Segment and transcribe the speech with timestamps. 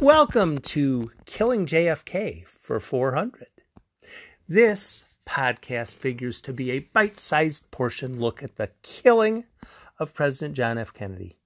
[0.00, 3.46] Welcome to Killing JFK for 400.
[4.46, 9.44] This podcast figures to be a bite sized portion look at the killing
[9.98, 10.92] of President John F.
[10.92, 11.38] Kennedy.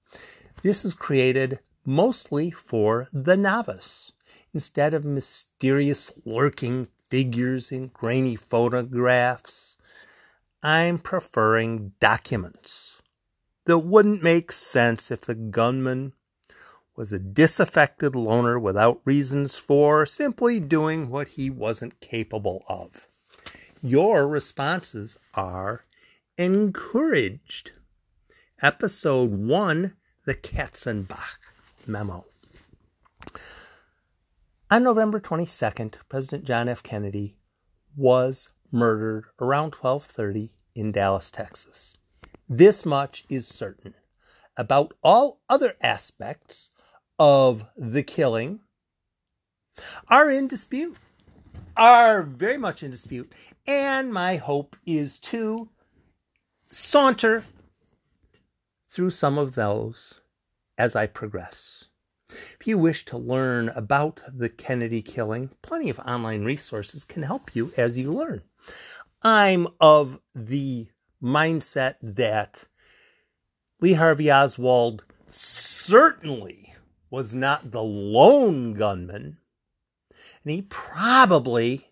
[0.63, 4.11] This is created mostly for the novice.
[4.53, 9.77] Instead of mysterious lurking figures in grainy photographs,
[10.61, 13.01] I'm preferring documents
[13.63, 16.11] that wouldn't make sense if the gunman
[17.01, 23.07] was a disaffected loner without reasons for simply doing what he wasn't capable of.
[23.81, 25.81] Your responses are
[26.37, 27.71] encouraged.
[28.61, 29.95] Episode 1
[30.25, 31.39] The Katzenbach
[31.87, 32.25] Memo.
[34.69, 36.83] On November 22nd, President John F.
[36.83, 37.35] Kennedy
[37.97, 41.97] was murdered around 12:30 in Dallas, Texas.
[42.47, 43.95] This much is certain.
[44.55, 46.69] About all other aspects
[47.21, 48.59] of the killing
[50.07, 50.97] are in dispute,
[51.77, 53.31] are very much in dispute.
[53.67, 55.69] And my hope is to
[56.71, 57.43] saunter
[58.89, 60.21] through some of those
[60.79, 61.89] as I progress.
[62.59, 67.55] If you wish to learn about the Kennedy killing, plenty of online resources can help
[67.55, 68.41] you as you learn.
[69.21, 70.87] I'm of the
[71.21, 72.65] mindset that
[73.79, 76.70] Lee Harvey Oswald certainly
[77.11, 79.37] was not the lone gunman,
[80.43, 81.91] and he probably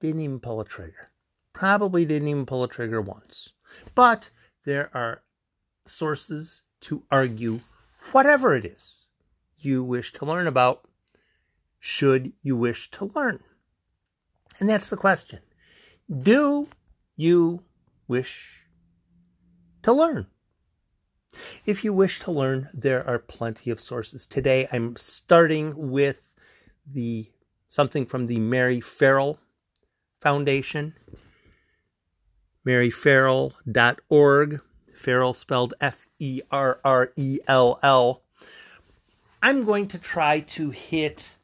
[0.00, 1.08] didn't even pull a trigger.
[1.52, 3.50] Probably didn't even pull a trigger once.
[3.94, 4.30] But
[4.64, 5.22] there are
[5.86, 7.60] sources to argue
[8.10, 9.06] whatever it is
[9.56, 10.84] you wish to learn about,
[11.78, 13.38] should you wish to learn.
[14.58, 15.38] And that's the question.
[16.22, 16.68] Do
[17.14, 17.62] you
[18.08, 18.66] wish
[19.82, 20.26] to learn?
[21.64, 24.26] If you wish to learn, there are plenty of sources.
[24.26, 26.28] Today I'm starting with
[26.86, 27.30] the
[27.68, 29.38] something from the Mary Ferrell
[30.20, 30.94] Foundation,
[32.66, 34.60] maryferrell.org,
[34.94, 38.22] Ferrell spelled F E R R E L L.
[39.42, 41.36] I'm going to try to hit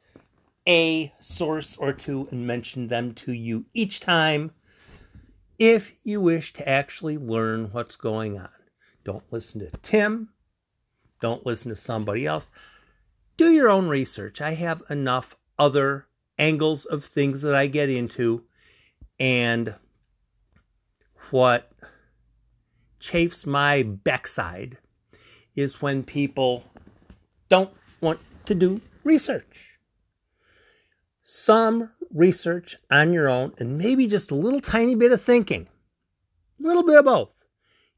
[0.68, 4.52] a source or two and mention them to you each time
[5.58, 8.50] if you wish to actually learn what's going on.
[9.08, 10.28] Don't listen to Tim.
[11.22, 12.50] Don't listen to somebody else.
[13.38, 14.42] Do your own research.
[14.42, 16.06] I have enough other
[16.38, 18.44] angles of things that I get into.
[19.18, 19.74] And
[21.30, 21.72] what
[23.00, 24.76] chafes my backside
[25.56, 26.64] is when people
[27.48, 29.78] don't want to do research.
[31.22, 35.66] Some research on your own and maybe just a little tiny bit of thinking,
[36.62, 37.34] a little bit of both,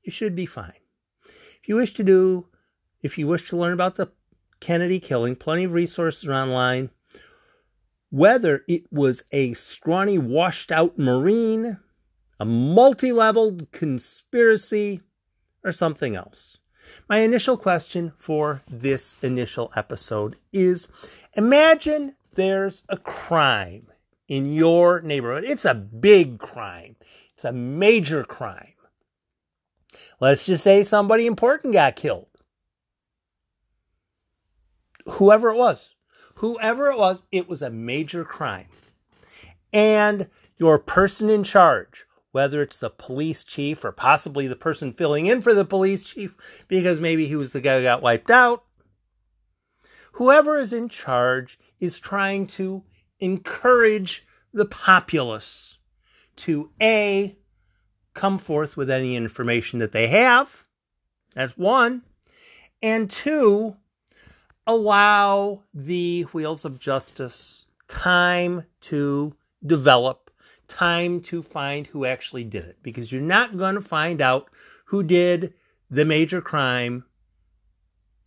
[0.04, 0.74] you should be fine.
[1.70, 2.48] You wish to do,
[3.00, 4.10] if you wish to learn about the
[4.58, 6.90] Kennedy killing, plenty of resources are online.
[8.10, 11.78] Whether it was a scrawny, washed out Marine,
[12.40, 15.02] a multi leveled conspiracy,
[15.62, 16.58] or something else.
[17.08, 20.88] My initial question for this initial episode is
[21.34, 23.86] Imagine there's a crime
[24.26, 25.44] in your neighborhood.
[25.44, 26.96] It's a big crime,
[27.32, 28.72] it's a major crime.
[30.20, 32.26] Let's just say somebody important got killed.
[35.06, 35.94] Whoever it was,
[36.36, 38.68] whoever it was, it was a major crime.
[39.72, 40.28] And
[40.58, 45.40] your person in charge, whether it's the police chief or possibly the person filling in
[45.40, 46.36] for the police chief
[46.68, 48.64] because maybe he was the guy who got wiped out,
[50.12, 52.84] whoever is in charge is trying to
[53.20, 55.78] encourage the populace
[56.36, 57.36] to A,
[58.14, 60.64] come forth with any information that they have.
[61.34, 62.02] That's one.
[62.82, 63.76] And two,
[64.66, 69.34] allow the wheels of justice time to
[69.64, 70.30] develop,
[70.68, 72.78] time to find who actually did it.
[72.82, 74.48] Because you're not going to find out
[74.86, 75.54] who did
[75.90, 77.04] the major crime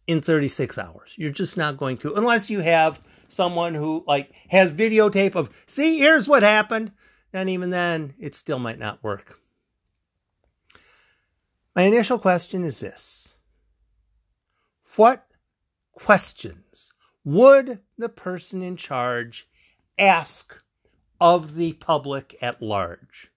[0.08, 1.16] in 36 hours.
[1.18, 5.98] You're just not going to, unless you have someone who like has videotape of, see,
[5.98, 6.92] here's what happened.
[7.32, 9.40] And even then, it still might not work.
[11.76, 13.36] My initial question is this
[14.96, 15.26] What
[15.94, 16.92] questions
[17.24, 19.48] would the person in charge
[19.98, 20.62] ask
[21.20, 23.32] of the public at large?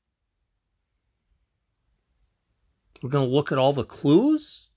[3.03, 4.71] We're going to look at all the clues.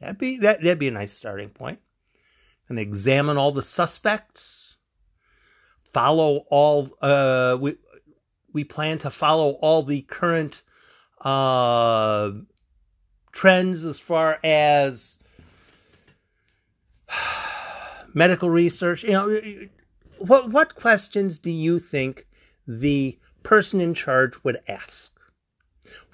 [0.00, 1.80] That'd be that, that'd be a nice starting point.
[2.68, 4.76] And examine all the suspects.
[5.92, 6.90] Follow all.
[7.00, 7.76] Uh, we
[8.52, 10.62] we plan to follow all the current
[11.24, 12.30] uh,
[13.32, 15.18] trends as far as
[18.14, 19.02] medical research.
[19.02, 19.40] You know,
[20.18, 22.26] what what questions do you think
[22.66, 25.12] the person in charge would ask?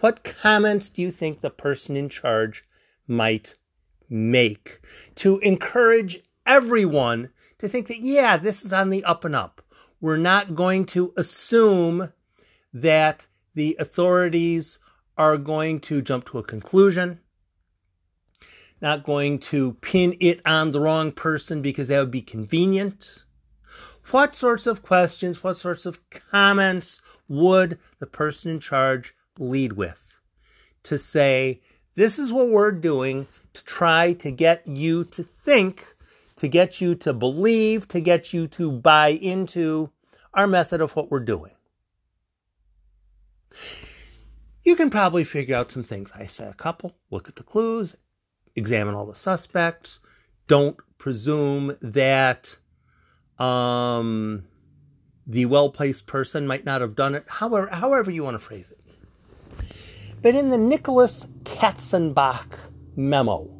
[0.00, 2.64] What comments do you think the person in charge
[3.06, 3.56] might
[4.08, 4.80] make
[5.16, 9.62] to encourage everyone to think that, yeah, this is on the up and up?
[10.00, 12.12] We're not going to assume
[12.72, 14.78] that the authorities
[15.20, 17.20] are going to jump to a conclusion,
[18.80, 23.24] not going to pin it on the wrong person because that would be convenient.
[24.12, 30.18] What sorts of questions, what sorts of comments would the person in charge lead with?
[30.84, 31.60] To say,
[31.96, 35.84] this is what we're doing to try to get you to think,
[36.36, 39.90] to get you to believe, to get you to buy into
[40.32, 41.52] our method of what we're doing.
[44.64, 46.12] You can probably figure out some things.
[46.14, 46.96] I said a couple.
[47.10, 47.96] Look at the clues,
[48.54, 50.00] examine all the suspects.
[50.46, 52.56] Don't presume that
[53.38, 54.44] um,
[55.26, 57.24] the well placed person might not have done it.
[57.26, 58.80] However, however you want to phrase it.
[60.22, 62.58] But in the Nicholas Katzenbach
[62.94, 63.58] memo,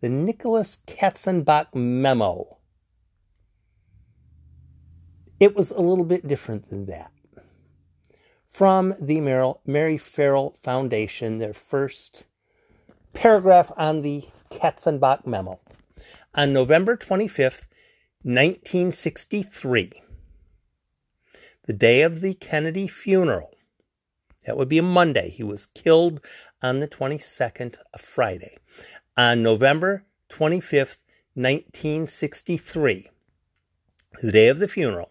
[0.00, 2.56] the Nicholas Katzenbach memo,
[5.38, 7.11] it was a little bit different than that.
[8.52, 9.22] From the
[9.64, 12.26] Mary Ferrell Foundation, their first
[13.14, 15.58] paragraph on the Katzenbach memo.
[16.34, 17.64] On November 25th,
[18.24, 20.02] 1963,
[21.64, 23.56] the day of the Kennedy funeral,
[24.44, 25.30] that would be a Monday.
[25.30, 26.20] He was killed
[26.60, 28.58] on the 22nd, a Friday.
[29.16, 30.98] On November 25th,
[31.32, 33.08] 1963,
[34.20, 35.10] the day of the funeral,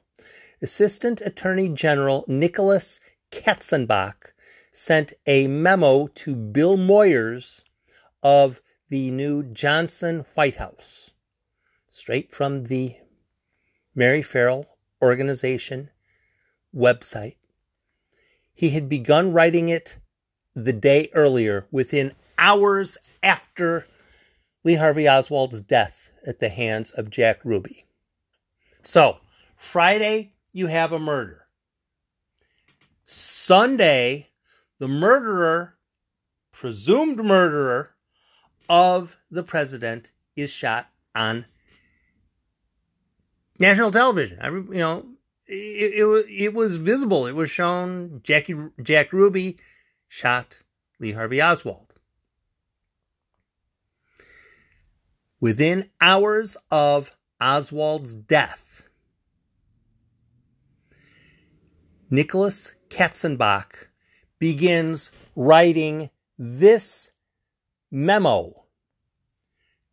[0.61, 2.99] Assistant Attorney General Nicholas
[3.31, 4.33] Katzenbach
[4.71, 7.63] sent a memo to Bill Moyers
[8.21, 11.11] of the new Johnson White House,
[11.89, 12.97] straight from the
[13.95, 15.89] Mary Ferrell organization
[16.75, 17.35] website
[18.61, 19.97] he had begun writing it
[20.53, 23.85] the day earlier, within hours after
[24.63, 27.85] Lee Harvey Oswald's death at the hands of Jack Ruby.
[28.83, 29.17] So,
[29.55, 31.40] Friday, you have a murder.
[33.13, 34.29] Sunday,
[34.79, 35.75] the murderer,
[36.53, 37.93] presumed murderer
[38.69, 41.45] of the president, is shot on
[43.59, 44.39] national television.
[44.71, 45.05] you know,
[45.45, 47.27] it, it, it was visible.
[47.27, 48.21] It was shown.
[48.23, 49.57] Jackie Jack Ruby
[50.07, 50.59] shot
[51.01, 51.93] Lee Harvey Oswald.
[55.41, 57.11] Within hours of
[57.41, 58.85] Oswald's death,
[62.09, 63.87] Nicholas Katzenbach
[64.37, 67.11] begins writing this
[67.89, 68.65] memo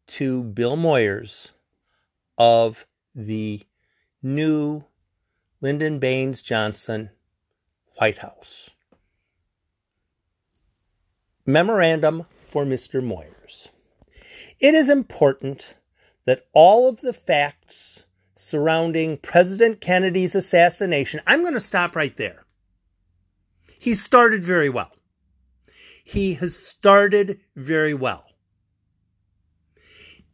[0.09, 1.53] to Bill Moyers
[2.37, 3.63] of the
[4.23, 4.85] new
[5.61, 7.11] Lyndon Baines Johnson,
[7.97, 8.71] White House.
[11.47, 13.03] Memorandum for Mr.
[13.03, 13.69] Moyers.
[14.61, 15.75] It is important
[16.25, 18.05] that all of the facts
[18.35, 22.45] surrounding President Kennedy's assassination, I'm going to stop right there.
[23.79, 24.93] He started very well.
[26.05, 28.29] He has started very well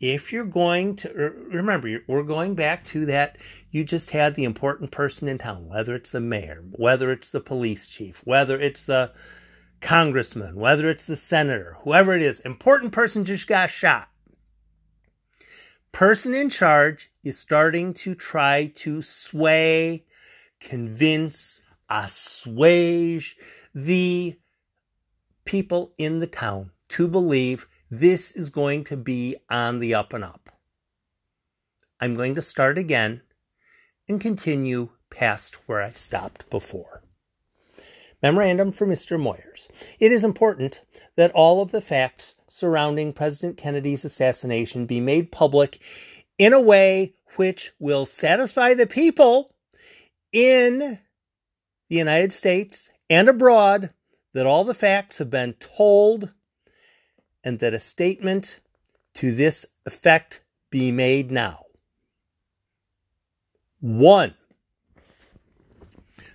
[0.01, 1.09] if you're going to
[1.51, 3.39] remember we're going back to that
[3.71, 7.41] you just had the important person in town whether it's the mayor whether it's the
[7.41, 9.13] police chief whether it's the
[9.81, 14.09] congressman whether it's the senator whoever it is important person just got shot
[15.93, 20.05] person in charge is starting to try to sway
[20.61, 21.63] convince
[21.95, 23.37] assuage
[23.75, 24.37] the
[25.45, 30.25] people in the town to believe this is going to be on the up and
[30.25, 30.51] up.
[32.01, 33.23] I'm going to start again
[34.09, 37.03] and continue past where I stopped before.
[38.23, 39.21] Memorandum for Mr.
[39.21, 39.69] Moyers.
[40.01, 40.81] It is important
[41.17, 45.81] that all of the facts surrounding President Kennedy's assassination be made public
[46.39, 49.55] in a way which will satisfy the people
[50.33, 50.99] in
[51.89, 53.91] the United States and abroad
[54.33, 56.31] that all the facts have been told
[57.45, 58.61] and that a statement
[59.15, 61.65] to this effect be made now.
[63.81, 64.35] 1.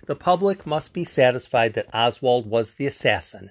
[0.06, 3.50] The public must be satisfied that Oswald was the assassin,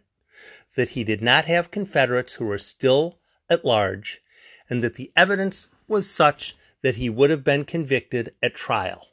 [0.75, 4.21] that he did not have Confederates who were still at large,
[4.69, 9.07] and that the evidence was such that he would have been convicted at trial.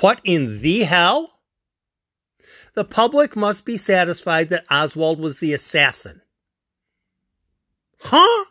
[0.00, 1.40] What in the hell?
[2.74, 6.22] The public must be satisfied that Oswald was the assassin,
[8.00, 8.44] Huh?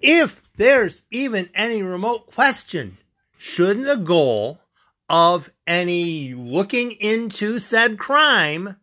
[0.00, 2.98] if there's even any remote question,
[3.38, 4.60] shouldn't the goal
[5.08, 8.76] of any looking into said crime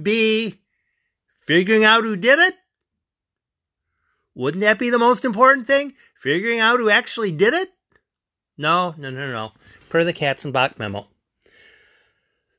[0.00, 0.60] be
[1.46, 2.54] figuring out who did it?
[4.34, 5.94] Wouldn't that be the most important thing?
[6.14, 7.70] Figuring out who actually did it?
[8.56, 9.52] No, no, no, no.
[9.88, 11.08] Per the Katzenbach memo.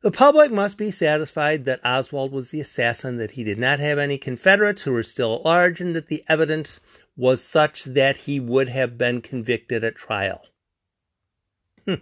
[0.02, 4.00] The public must be satisfied that Oswald was the assassin, that he did not have
[4.00, 6.80] any Confederates who were still at large, and that the evidence
[7.16, 10.48] was such that he would have been convicted at trial.
[11.86, 11.96] Hmm.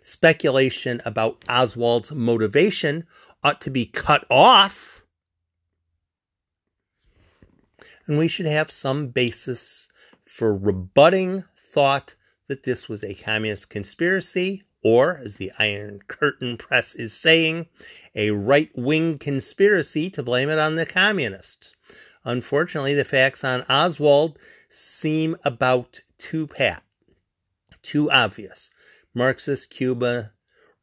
[0.00, 3.06] Speculation about Oswald's motivation
[3.44, 5.04] ought to be cut off.
[8.06, 9.88] And we should have some basis
[10.24, 12.14] for rebutting thought
[12.48, 17.66] that this was a communist conspiracy or, as the Iron Curtain Press is saying,
[18.14, 21.74] a right wing conspiracy to blame it on the communists.
[22.24, 24.38] Unfortunately, the facts on Oswald
[24.68, 26.84] seem about too pat,
[27.82, 28.70] too obvious.
[29.12, 30.32] Marxist, Cuba,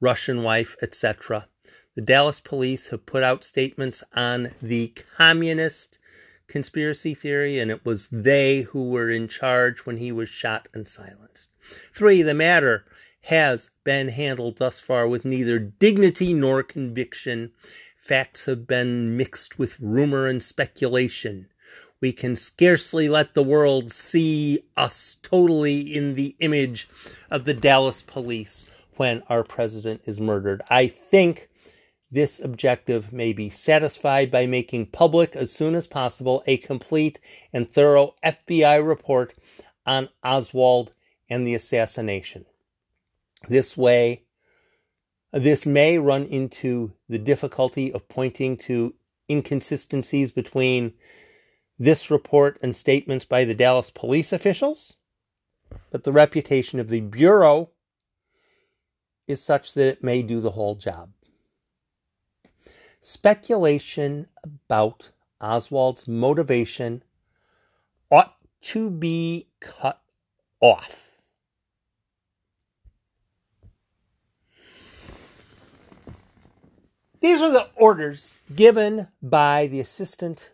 [0.01, 1.47] Russian wife, etc.
[1.95, 5.99] The Dallas police have put out statements on the communist
[6.47, 10.87] conspiracy theory, and it was they who were in charge when he was shot and
[10.87, 11.49] silenced.
[11.93, 12.85] Three, the matter
[13.23, 17.51] has been handled thus far with neither dignity nor conviction.
[17.95, 21.47] Facts have been mixed with rumor and speculation.
[22.01, 26.89] We can scarcely let the world see us totally in the image
[27.31, 30.61] of the Dallas police when our president is murdered.
[30.69, 31.49] I think
[32.11, 37.19] this objective may be satisfied by making public as soon as possible a complete
[37.53, 39.33] and thorough FBI report
[39.85, 40.93] on Oswald
[41.33, 42.45] and the assassination.
[43.49, 44.23] This way,
[45.31, 48.93] this may run into the difficulty of pointing to
[49.27, 50.93] inconsistencies between
[51.79, 54.97] this report and statements by the Dallas police officials,
[55.89, 57.71] but the reputation of the Bureau
[59.27, 61.13] is such that it may do the whole job.
[63.01, 65.09] Speculation about
[65.41, 67.03] Oswald's motivation
[68.11, 69.99] ought to be cut
[70.61, 71.12] off.
[77.23, 80.51] These are the orders given by the Assistant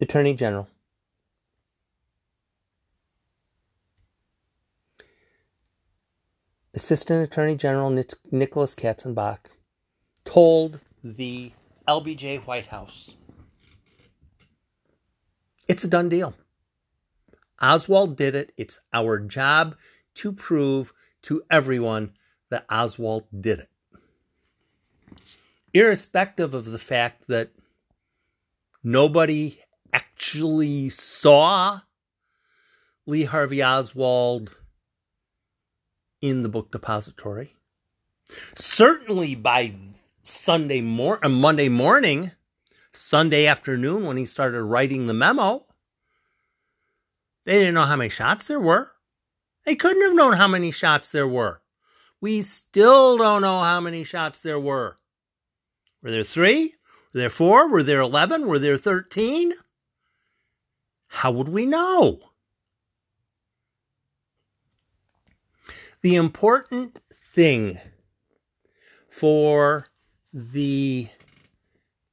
[0.00, 0.66] Attorney General.
[6.72, 7.90] Assistant Attorney General
[8.30, 9.40] Nicholas Katzenbach
[10.24, 11.52] told the
[11.86, 13.14] LBJ White House
[15.68, 16.32] it's a done deal.
[17.60, 18.52] Oswald did it.
[18.56, 19.76] It's our job
[20.14, 22.14] to prove to everyone
[22.52, 23.70] that Oswald did it.
[25.72, 27.48] Irrespective of the fact that
[28.84, 29.58] nobody
[29.90, 31.80] actually saw
[33.06, 34.54] Lee Harvey Oswald
[36.20, 37.56] in the book depository.
[38.54, 39.74] Certainly by
[40.20, 42.32] Sunday mor- uh, Monday morning,
[42.92, 45.64] Sunday afternoon when he started writing the memo,
[47.46, 48.92] they didn't know how many shots there were.
[49.64, 51.61] They couldn't have known how many shots there were.
[52.22, 54.96] We still don't know how many shots there were.
[56.02, 56.76] Were there three?
[57.12, 57.68] Were there four?
[57.68, 58.46] Were there 11?
[58.46, 59.54] Were there 13?
[61.08, 62.20] How would we know?
[66.02, 67.00] The important
[67.34, 67.80] thing
[69.10, 69.88] for
[70.32, 71.08] the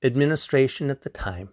[0.03, 1.49] administration at the time,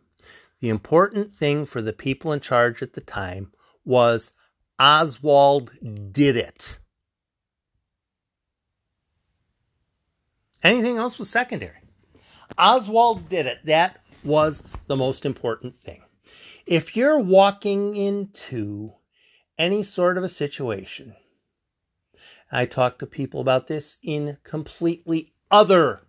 [0.60, 3.52] the important thing for the people in charge at the time
[3.84, 4.30] was
[4.78, 5.72] Oswald
[6.10, 6.78] did it.
[10.66, 11.78] Anything else was secondary.
[12.58, 13.58] Oswald did it.
[13.66, 16.02] That was the most important thing.
[16.66, 18.92] If you're walking into
[19.56, 21.14] any sort of a situation,
[22.50, 26.02] I talk to people about this in completely other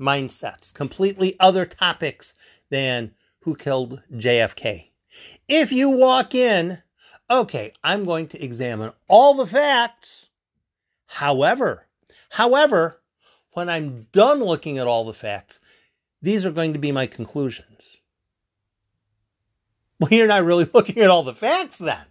[0.00, 2.34] mindsets, completely other topics
[2.70, 4.90] than who killed JFK.
[5.46, 6.78] If you walk in,
[7.30, 10.28] okay, I'm going to examine all the facts.
[11.06, 11.86] However,
[12.30, 13.00] however,
[13.54, 15.60] when I'm done looking at all the facts,
[16.20, 17.98] these are going to be my conclusions.
[19.98, 22.04] Well, you're not really looking at all the facts then.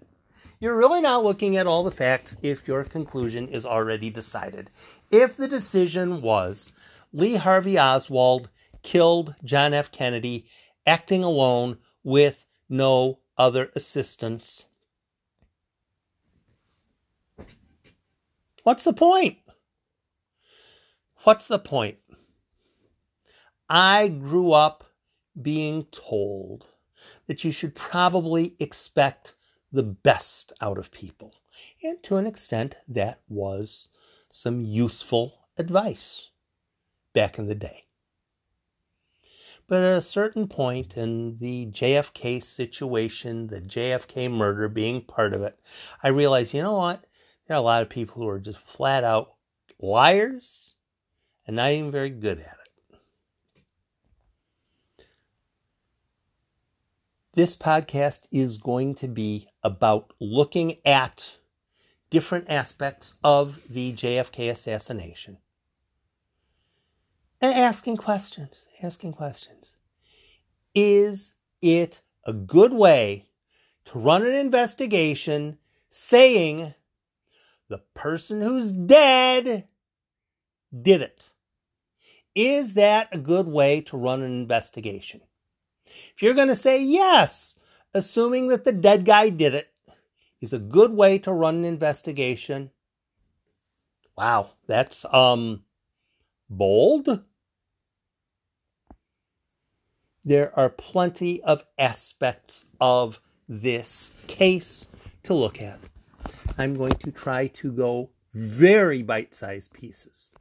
[0.60, 4.72] You're really not looking at all the facts if your conclusion is already decided.
[5.12, 6.72] If the decision was
[7.12, 8.50] Lee Harvey Oswald
[8.82, 9.92] killed John F.
[9.92, 10.46] Kennedy
[10.86, 14.66] acting alone with no other assistance,
[18.64, 19.38] what's the point?
[21.24, 22.00] What's the point?
[23.70, 24.84] I grew up
[25.42, 26.66] being told
[27.28, 29.36] that you should probably expect
[29.72, 31.34] the best out of people.
[31.82, 33.88] And to an extent, that was
[34.30, 36.30] some useful advice
[37.14, 37.86] back in the day.
[39.66, 45.42] But at a certain point in the JFK situation, the JFK murder being part of
[45.42, 45.58] it,
[46.04, 47.06] I realized, you know what?
[47.48, 49.36] There are a lot of people who are just flat out
[49.80, 50.73] liars
[51.46, 52.58] and not even very good at
[55.00, 55.06] it.
[57.34, 61.38] This podcast is going to be about looking at
[62.10, 65.38] different aspects of the JFK assassination
[67.44, 69.76] and asking questions, asking questions.
[70.74, 73.28] Is it a good way
[73.86, 75.58] to run an investigation
[75.90, 76.74] saying
[77.68, 79.68] the person who's dead
[80.82, 81.32] did it?
[82.36, 85.22] Is that a good way to run an investigation?
[86.16, 87.60] If you're going to say yes,
[87.94, 89.70] assuming that the dead guy did it
[90.42, 92.72] is a good way to run an investigation.
[94.18, 95.64] Wow, that's um
[96.50, 97.24] bold
[100.26, 104.88] there are plenty of aspects of this case
[105.24, 105.80] to look at.
[106.58, 110.32] I'm going to try to go very bite sized pieces.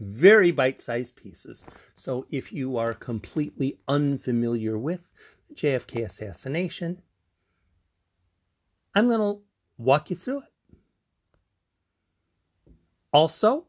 [0.00, 1.64] Very bite sized pieces.
[1.94, 5.10] So if you are completely unfamiliar with
[5.48, 7.02] the JFK assassination,
[8.94, 9.42] I'm going to
[9.78, 10.78] walk you through it.
[13.12, 13.66] Also,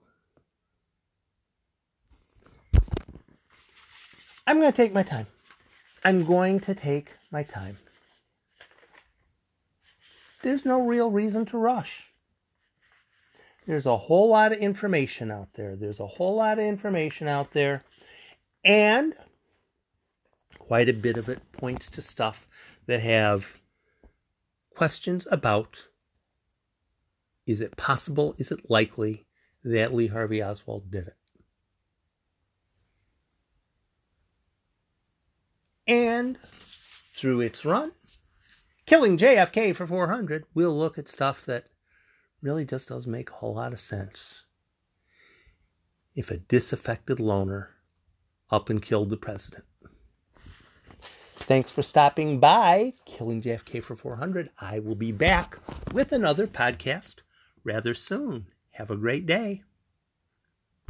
[4.47, 5.27] I'm going to take my time.
[6.03, 7.77] I'm going to take my time.
[10.43, 12.11] There's no real reason to rush.
[13.65, 15.75] There's a whole lot of information out there.
[15.75, 17.83] There's a whole lot of information out there.
[18.63, 19.13] And
[20.59, 22.47] quite a bit of it points to stuff
[22.85, 23.47] that have
[24.75, 25.87] questions about
[27.47, 29.25] is it possible, is it likely
[29.63, 31.15] that Lee Harvey Oswald did it?
[35.87, 36.39] And
[37.13, 37.91] through its run,
[38.87, 41.67] killing JFK for 400, we'll look at stuff that
[42.45, 44.43] really just doesn't make a whole lot of sense.
[46.13, 47.71] If a disaffected loner
[48.51, 49.65] up and killed the president.
[51.47, 54.51] Thanks for stopping by, Killing JFK for 400.
[54.61, 55.57] I will be back
[55.91, 57.21] with another podcast
[57.63, 58.45] rather soon.
[58.71, 59.63] Have a great day.